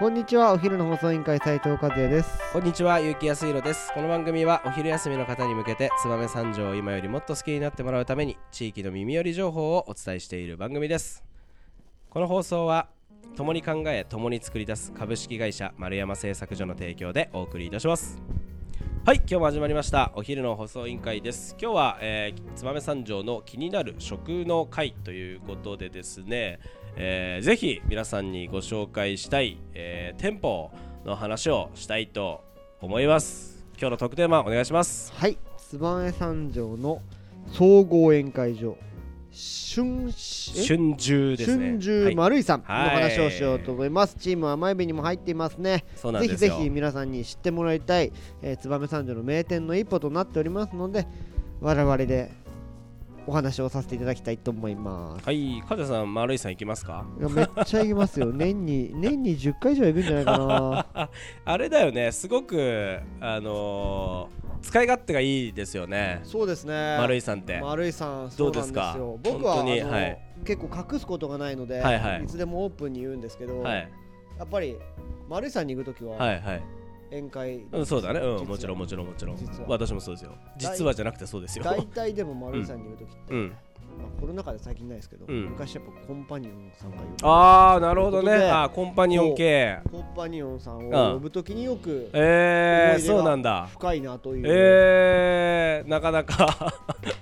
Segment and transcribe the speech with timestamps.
[0.00, 3.92] こんにちはお昼の放送委員会斉藤和也ですこんにちは、ゆうきやすいろです。
[3.92, 11.22] この番組はお昼休みの方に向けて、燕三条を今よりもっと好きになってもらうために、地域の耳寄り情報をお伝えしている番組です。
[12.08, 12.88] この放送は、
[13.36, 18.22] 共に考え、共に作り出す株式会社丸山製作所の提供でお送りいたします。
[19.04, 20.12] はい、今日も始まりました。
[20.14, 21.56] お昼の放送委員会です。
[21.60, 26.58] 今日は、えー、燕三条の気になる食の会ということでですね、
[26.96, 30.70] えーぜひ皆さんにご紹介したい、えー店舗
[31.04, 32.44] の話をしたいと
[32.80, 33.64] 思います。
[33.78, 35.12] 今日の特テーマお願いします。
[35.14, 35.38] はい。
[35.56, 37.00] 燕三条の
[37.52, 38.76] 総合宴会場
[39.32, 41.66] 春え春秋ですね。
[41.66, 43.14] 春秋はい、丸井さんのはい。
[43.14, 45.84] 話をしようと思います、チームは前日にも入っていますね。
[45.96, 51.06] ぜひぜひ皆さんに知ってもらいたい、えー、燕三条の名店の一歩となっておりますので
[51.60, 52.30] 我々で
[53.26, 55.24] お話をさせていただきたいと思います。
[55.24, 57.04] はい梶田さん丸井さん行きますか？
[57.18, 58.32] めっちゃ行きますよ。
[58.32, 60.86] 年に 年に10回以上は行くんじゃないかな。
[61.44, 62.12] あれだよね。
[62.12, 66.20] すごくあのー使い勝手がいいですよね。
[66.22, 66.96] そうですね。
[66.98, 69.18] 丸井さんって、丸井さんどそうですかよ。
[69.22, 69.64] 僕はは
[70.02, 70.18] い。
[70.44, 72.24] 結構隠すことがないので、はいはい。
[72.24, 73.88] いつでもオープンに言うんですけど、はい。
[74.38, 74.76] やっぱり
[75.30, 76.62] 丸井さんに行くときははいはい
[77.10, 79.36] 宴会、うん、そうだね、うん、もちろんもちろんもちろん。
[79.36, 79.68] 実は。
[79.68, 80.32] 私もそうですよ。
[80.56, 81.64] 実はじゃなくてそうですよ。
[81.64, 83.48] 大体でも丸井さんに行くときって、うん。
[83.98, 85.44] まあ、コロナ禍で最近ないですけど、うん。
[85.50, 88.32] 昔やっぱコンパニオンさんがよくああなるほどね。
[88.32, 89.78] あーコンパニオン系。
[89.90, 90.94] コンパニオンさんうん。
[90.94, 93.68] を呼ぶときによくえー、思い出がそうなんだ。
[93.72, 96.72] 深いなという、えー、なかなか。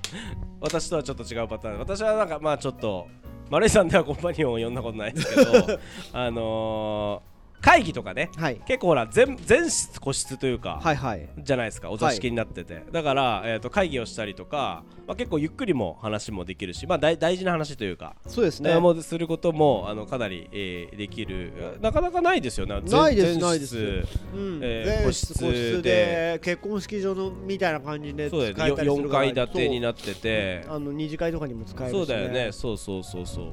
[0.60, 1.78] 私とはちょっと違うパターン。
[1.78, 3.06] 私はなんかまあちょっと
[3.50, 5.80] 丸井さんではコンパニオンを呼んだことないですけど
[6.12, 7.27] あのー
[7.60, 8.60] 会議とかねはい。
[8.66, 11.28] 結構ほら全全室個室というか、はいはい。
[11.38, 18.70] じゃないですかお座敷になってて、だから、えー、と会議をしたりとか、まあ、結構ゆっくりも話もできるし、まあ、大大事な話というか、そうですね。
[18.70, 21.52] えーもうすることもあのかなり、えーできる。
[21.80, 22.80] なかなかないですよね。
[22.80, 23.76] ないです全ないです。
[23.76, 24.60] うん。
[24.62, 29.32] えー全個室で結婚式場のみたいな感じで使えたりする4から。
[29.32, 30.64] 階建てにななってて。
[30.68, 32.52] あの二次会とかにも使えるし、ね、そうだよね。
[32.52, 33.46] そうそうそうそう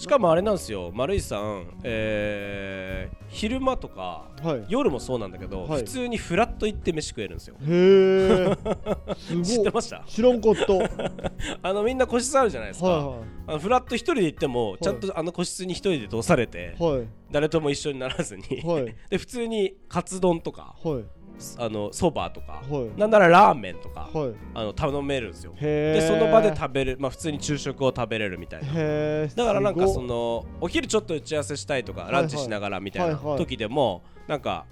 [0.00, 0.90] しかもあれなんですよ。
[0.94, 4.64] 丸井さん、えー昼間とかはい。
[4.68, 5.82] 夜もそうなんだけど、はい。
[5.82, 7.54] 普通にフラッと行って飯食えるんですよ。
[7.60, 8.56] へえ
[9.44, 10.02] 知ってました？
[10.06, 10.72] 知らんかった。
[10.72, 10.90] は い
[11.62, 17.06] あのみんな個室あるじゃないですか、はあのフラッと一人で行ってもちゃんとあの個室に一人で通されて、いはい。
[17.30, 18.94] 誰とも一緒にならずに、はい。
[19.10, 21.04] で普通にカツ丼とかはい
[21.58, 22.98] あのそばとか、はい。
[22.98, 24.32] なんならラーメンとか、はい。
[24.54, 25.54] あの頼めるんですよ。
[25.60, 28.68] でその場で食べるまあ普通に昼食を食べれるみたいな。
[28.68, 32.12] だからなんかそのお昼ちょっと打ち合わせしたいとか、はい。
[32.12, 33.38] ランチしながらみたいなはいはい。
[33.38, 34.66] 時でもなんか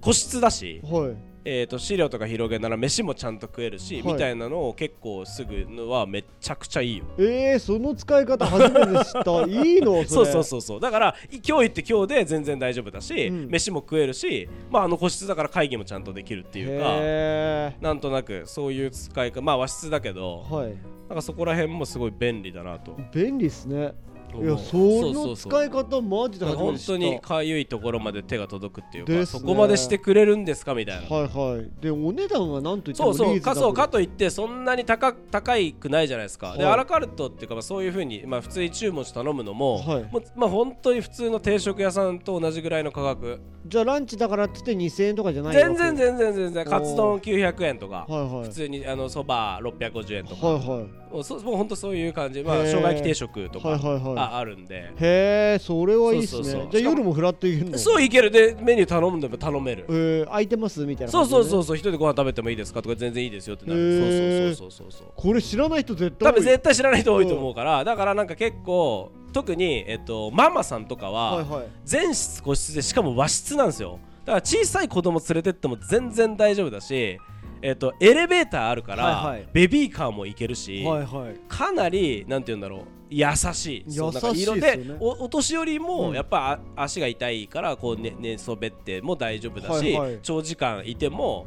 [0.00, 4.12] 個室だし、はいえー、と資料とか広げなら飯もちゃんと食えるし、はい。
[4.12, 7.04] みたいなのを結構すぐのはめちゃくちゃいいよ。
[7.18, 9.42] えー、その使い方初めて知った。
[9.48, 9.92] いいの？
[9.92, 10.06] それ。
[10.06, 10.80] そうそうそうそう。
[10.80, 13.48] だからい今日行って今日で全然大丈夫だし、うん。
[13.48, 20.74] 飯も食えるし、まあ、あの個室だから会議もちゃんとできるっていうかへなんとなくそういう使い方まあ和室だけどえはい。
[21.08, 22.94] なんかそこら辺もすごい便利だなと。
[23.12, 23.92] 便利っすね
[24.34, 29.26] いやその使い方マジで初め本当にかゆいところまで手が届くっていうか、ね。
[29.26, 31.70] そこまでしてくれるんですかみたいな、はいはい。
[31.80, 36.72] でお値段はなんといってもそうそうかそうかといってそんなに高高いくないじゃないですか、ではい。
[36.74, 40.02] アラカルトっていうか、まあ、そういうふうに、まあ、普通に注文して頼むのも,、はい。
[40.04, 43.40] もうまあ、本当に普通の定食屋さんと同じぐらいの価格。
[43.66, 46.64] じゃあランチだからっつって2000円とかじゃない全然全然全然。
[46.64, 48.06] カツ丼900円とか。
[48.08, 48.44] はいはい。
[48.44, 51.08] 普通にあのそば650円とか、はいはい。
[51.12, 54.92] もうそもう本当そういう感じ、まあ、生姜焼き定食とか、はいはいはいああるんで。
[54.98, 56.68] へえそれはいいっすね。
[56.70, 57.78] じゃあ夜もフラッと行けるの？
[57.78, 58.30] そういける。
[58.30, 59.86] でメニュー頼むんでも頼める。
[59.88, 60.84] えー、空いてます？
[60.84, 61.76] みたいなそうそうそううそう。
[61.76, 62.82] 一人でご飯食べてもいいですか？
[62.82, 71.66] とか全然いいですよってなる、そうそうそうそうそうこれ知らない人絶対多分絶対知らない人多いと思うから、だからなんか結構特に、えっと、ママさんとかは、はいはい。
[71.84, 73.98] 全室個室でしかも和室なんですよ。
[74.24, 77.18] だから小さい子供連れてっても全然大丈夫だし、
[77.62, 79.48] えっと、エレベーターあるから、はいはい。
[79.52, 81.40] ベビーカーも行けるし、はいはい。
[81.48, 82.80] かなりなんて言うんだろう
[83.10, 83.84] 優しい。
[83.86, 85.82] 優しい色でねおお年寄りうん。
[85.82, 90.18] もやっぱあ足が痛いからこう寝寝そべっても大丈夫だし、はいはい。
[90.22, 91.46] 長時間いても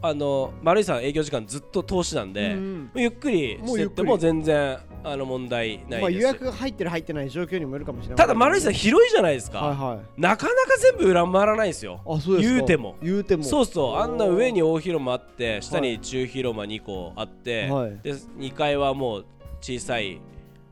[0.00, 8.16] ああの丸井さん営業時間ずっと通しなんで、うんゆっくりしてっても全然あの問題ないです、まあ予約が入ってる入ってない状況にもよるかもしれない。
[8.16, 10.20] ただ丸井さん広いじゃないですか、はいはい。
[10.20, 12.00] なかなか全部裏回らないですよ。
[12.06, 12.54] あそうですか。
[12.54, 12.96] 言うても。
[13.02, 13.44] 言うても。
[13.44, 13.96] そうそう。
[13.96, 17.98] あんな上に大広間あって下に中広間2個あって、はい。
[18.02, 19.26] で2階はもう
[19.60, 20.20] 小さい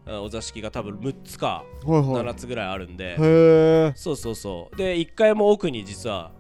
[0.06, 4.76] あお座敷が多分6つかはいはい7つぐらいあるんで、へえそうそうそう。
[4.76, 6.32] で1階も奥に実は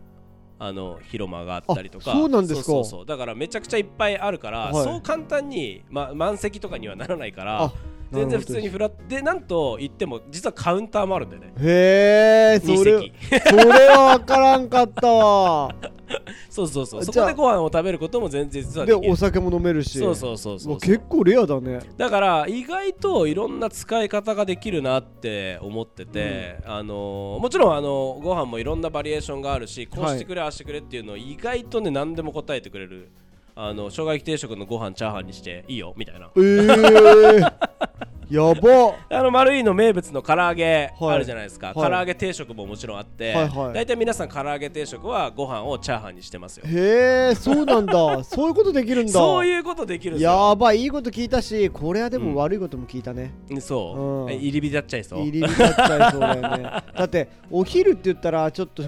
[0.58, 2.12] あの広間があったりとか。
[2.12, 2.64] あそうなんですか。
[2.64, 3.06] そうそうそう。
[3.06, 4.84] だからめちゃくちゃいっぱいあるから、はい。
[4.84, 7.72] そう簡単に、ま、満席とかにはならないからあ
[8.12, 11.52] 全然普通にフラットでなんと言っても実はカウンターもあるんだよね。
[11.60, 13.12] へえそ2れ席。
[13.48, 15.74] それは分からんかったわ。
[16.48, 17.04] そうそうそう。
[17.04, 19.12] そこでご飯を食べることも全然実はでできる。
[19.12, 19.98] お酒も飲めるし。
[19.98, 21.80] そうそうそうそう結構レアだね。
[21.96, 33.10] だから意外といろんな使い方ができるなって思ってて、あのーもちろんあのご飯もいろんなバリエーションがあるしこうしてくれ、ああしてくれっていうのを意外とね何でも答えてくれる
[33.54, 36.30] あの生姜焼き定食のご飯チャーハンにしていいよみたいな。
[36.36, 37.52] えー、
[38.30, 38.94] やば。
[39.10, 41.14] あの丸いの名物の唐揚げはい。
[41.16, 41.90] あるじゃないですか、はい。
[41.90, 43.74] 唐揚げ定食ももちろんあって、はいはい。
[43.74, 46.64] 大体皆さん唐揚げ定食はご飯をチャーハンにしてますよ。
[46.66, 48.22] へえそうなんだ。
[48.24, 49.12] そういうことできるんだ。
[49.12, 54.32] そういうことできるやばいいいこと聞いたしこれはでも悪いことも聞いたね、そう、うん。
[54.32, 55.20] え入り浸っちゃいそう。
[55.20, 56.62] 入り浸っちゃいそうだよね。
[56.96, 58.82] だってお昼って言ったらちょっと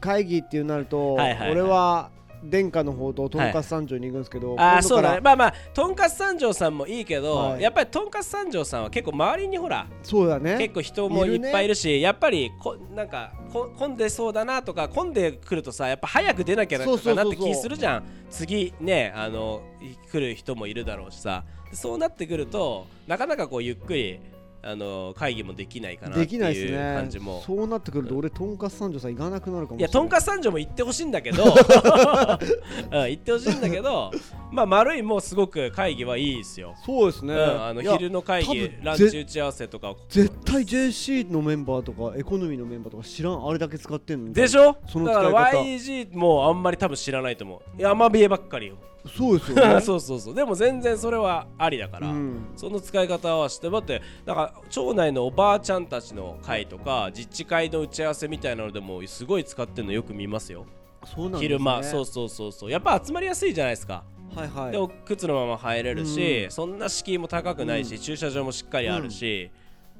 [0.00, 1.50] 会議っていうなると、はいはいはい。
[1.52, 2.10] 俺は
[2.44, 5.20] 殿下の方ととんかつ三条に行くんですけど、ああそうだね。
[5.20, 7.62] まあまあとんかつ三条さんもいいけど、はい。
[7.62, 10.56] やっぱりとんかつ三条さんは結構周りにほらそうだね。
[10.58, 17.24] 結構人もいっぱいいるしやっぱりこなんかこ混んでそうだなとか混んでくるとさやっぱ早く出なきゃなそうそうそうそう。
[17.24, 18.04] かなって気するじゃん。
[18.30, 21.44] 次ねあのい来る人もいるだろうしさ。
[21.72, 24.20] そうなってくるとなかなかこうゆっくり
[24.66, 26.94] あの会議もできないかなってできないうね。
[26.96, 27.42] 感じも。
[27.46, 29.90] そうなってくると俺とんかつ三条さん行かなくなるかもしれない。
[29.90, 34.10] いやとんかつ三条も行ってほしいんだけど、 うん、行ってほしいんだけど
[34.54, 44.34] まあ丸いもすごく会議はいいですよ、そうですね、うん、あの昼の会議ランチ打ち合わせとか絶対 JC のメンバーとかエコノミーのメンバーとか知らんあれだけ使ってんのに。
[44.34, 44.76] でしょ？
[44.88, 47.82] そのだから YG もあんまり多分知らないと思う。
[47.82, 48.76] 山冷えばっかりよ。
[49.16, 49.80] そうですよね。
[49.82, 50.34] そうそうそう。
[50.34, 52.46] でも全然それはありだから、うん。
[52.56, 60.66] その使い方はしてだってなんか町内のおばあちゃんたちの会とか自治会の打ち合わせみたいなのでもすごい使ってるのよく見ますよ。
[61.04, 61.48] そうなんですね。
[61.48, 61.82] 昼間。
[61.82, 62.70] そうそうそうそう。
[62.70, 64.72] やっぱ集まりやすいじゃないですかはいはい。
[64.72, 66.50] でも靴のまま入れるし、うん。
[66.50, 69.50] そんな敷居も高くないし、駐車場もしっかりあるし、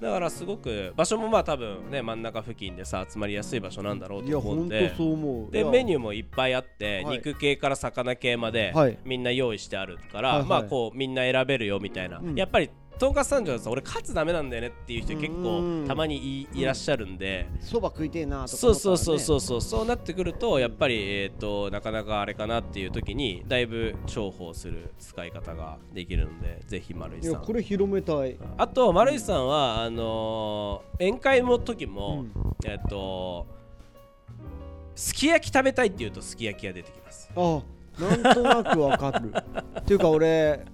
[0.01, 4.93] だからすごく場所もまあ多分ね真ん中付近でさ集まりやすい場所なんだろうと思うん本で
[5.53, 7.19] でメニューもいっぱいあって、はい。
[7.19, 8.99] 肉系から魚系まで、はい。
[9.05, 12.35] みんな用意してあるから、まあこうみんな選べるよみたいな、うん。
[12.35, 19.87] やっぱりとんかつ三条さ俺カツダメなんだよねっていう人結うん構たまにいいらっしゃるんで、そば食いてえなとかそうそうそううそうそうそう。
[19.87, 27.33] なってくるとやっぱりえっ、となかなかあれかなっていう時にだいぶ重宝する使い方ができるのでぜひ丸井いさん。
[27.33, 28.37] やこれ広めたい。
[28.57, 32.55] あと丸井さんはあのー宴会の時も、うん。
[32.65, 33.47] えっ、と
[34.95, 37.31] すき焼き食べたいっていうとすき焼きが出てきます。
[37.35, 37.63] あ
[38.01, 39.33] なんとなくわかる。
[39.81, 40.65] っていうか俺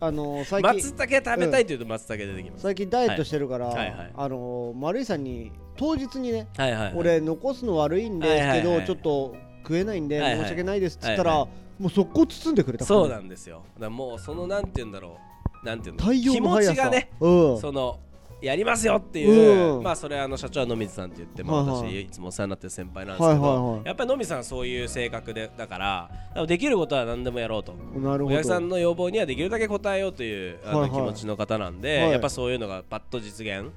[0.00, 3.76] あの最近松茸食べたいっていうと松茸出てきます、最近ダイエットしてるから、はい。
[3.76, 4.12] はいはい。
[4.14, 6.92] あの丸井さんに当日にね、はいはいはい。
[6.96, 8.86] 俺残すの悪いんですけど、はいはいはい。
[8.86, 10.40] ちょっと食えないんで、はいはい。
[10.40, 11.48] 申し訳ないですって言ったら、はいは
[11.78, 13.62] もう速攻包んでくれたそうなんですよ。
[13.74, 15.18] だからもうそのなんて言うんだろ
[15.62, 15.66] う。
[15.66, 17.60] なんて言うの気持ちがねうん。
[17.60, 18.00] その
[18.40, 19.82] やりますよっていう、うん。
[19.82, 21.92] まあそれあの社長は野水さんって言って、まあ、はいはい。
[21.92, 23.86] 私いつもお世話になってる先輩なんですけど、はいはいはい。
[23.86, 27.72] やっぱり野水さんはそういう性格でだからできることは何でもやろうと。
[27.72, 28.36] なるほど。
[28.36, 31.00] お客さんの要望にはできるだけ応えようというあの、はいはい。
[31.00, 32.12] 気持ちの方なんで、はい。
[32.12, 33.70] やっぱそういうのがパッと実現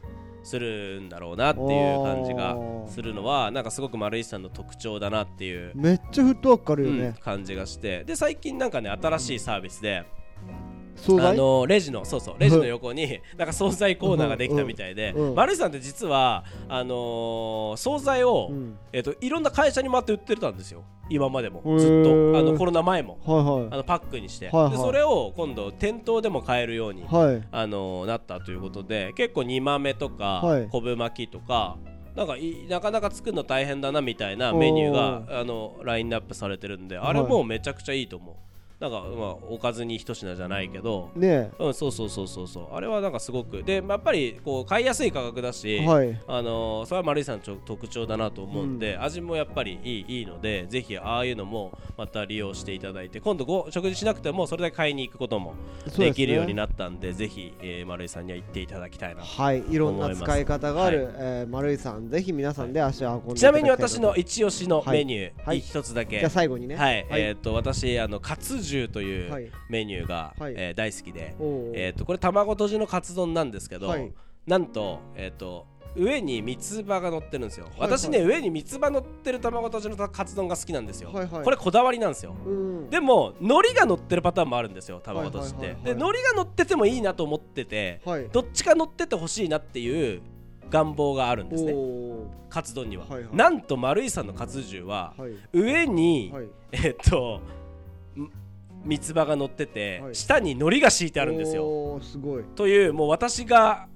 [0.44, 8.04] するんだろうなっていう感じがするのはなんかすごく丸石さんの特徴だなっていう、めっちゃフットワークあるようんね、感じがして。
[8.06, 10.04] で最近なんかね新しいサービスで、
[11.20, 18.78] あのレジのそうそうレジの横になんか惣菜コーナーができたみたいで、丸井さんって実はあのー惣菜を、うん。
[18.94, 20.84] えっといろんな会社に回って売ってたんですよ。
[21.10, 21.62] 今までも。
[21.78, 22.40] ずっと。
[22.40, 23.18] あのコロナ前も。
[23.26, 23.68] はいはい。
[23.72, 24.72] あのパックにして、はいはい。
[24.72, 27.48] でそれを今度店頭でも買えるように、はい。
[27.52, 30.68] あのーなったということで結構煮豆とか、はい。
[30.70, 31.78] 昆布巻きとか
[32.16, 38.36] なんかいなかなか作るの大変だなみたいなメニューがあのラインナップされてるんであれもうめちゃくちゃいいと思う、
[38.82, 42.76] なんか、まあ、おかずに一品じゃないけどねうん、そうそうそうそうそう。
[42.76, 46.20] あれはなんかすごくで、まあやっぱりこう買いやすい価格だし、はい。
[46.28, 55.54] あのーそれは丸井さんのちょ特徴だなと思うんで、味もやっぱりいいいいのでぜひああいうのもまた利用していただいて今度ご食事しなくてもそれだけ買いに行くことも
[55.96, 59.64] できるようになったんでぜひ、えー丸井さんには行っていただきたいなはい。
[59.70, 65.60] いろんな使い方がある、えー丸井さんぜひ皆さんで足を運んでちなみに私の一押しのメニュー、はい。
[65.60, 66.18] 一つだけ。
[66.18, 66.76] じゃあ最後にね。
[66.76, 69.52] はい、えっ、と私あのカツ重という、はい。
[69.70, 70.54] メニューが、はい。
[70.58, 71.36] えー大好きで、
[71.74, 74.12] えー、とこれ卵とじのカツ丼なんですけど、はい。
[74.48, 81.44] なんと,、えー、と上に三つ葉が乗ってるんですよ、はい私ね上に三つ葉乗ってる卵とじのカツ丼が好きなんですよ、はいはい。
[81.44, 82.36] これこだわりなんですよ。
[82.46, 82.90] うん。
[82.90, 85.96] でも海苔が乗ってるパターンもあるんですよ卵とじって、はいはいはいはい。
[85.96, 88.30] で海苔が乗っててもいいなと思っててはい。
[88.30, 90.22] どっちか乗っててほしいなっていう
[90.70, 91.74] 願望があるんですね。
[91.76, 93.36] おカツ丼には、はいはい。
[93.36, 95.34] なんと丸井さんのカツ重はーはい。
[95.54, 96.48] 上に、はい。
[96.72, 97.61] えっとん
[98.84, 100.16] 三つ葉が乗ってて、はい。
[100.16, 102.00] 下に海苔が敷いてあるんですよ。
[102.02, 102.44] すごい。
[102.56, 103.88] というもう私が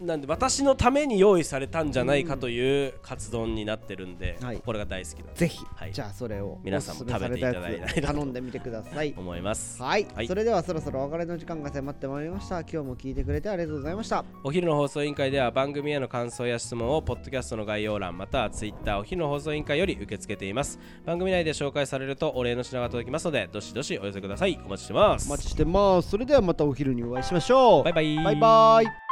[0.00, 4.62] なんで私のために用意されたんじゃないかというカツ丼になってるんで、はい。
[4.64, 5.92] これが大好きだとぜひ、はい。
[5.92, 9.12] じゃあそれを皆さんも食べていただいなと頼んでみてください。
[9.16, 9.82] 思います。
[9.82, 10.28] はい、はい。
[10.28, 12.60] それではそろそろお別れの時間が迫ってまいりました。
[12.60, 14.24] 今日も聞いてくれてありがとうございました。
[14.44, 20.78] お昼の放送委員会では番組への感想や質問をポッドキャストの概要欄またはツイッターお昼の放送委員会より受け付けています。
[21.04, 24.60] 番組内で紹介されるとお礼の品が届きますのでどしどしお寄せください。
[24.64, 25.28] お待ちしてます。
[25.28, 26.10] お待ちしてます。
[26.10, 27.84] それではまたお昼にお会いしましょう。
[27.84, 28.16] バイバイ。
[28.16, 29.07] バイバイ